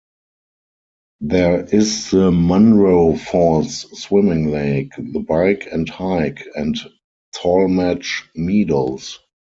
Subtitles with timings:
[1.19, 6.75] There is the Munroe Falls Swimming Lake, the Bike and Hike and
[7.35, 9.19] Tallmadge Meadows.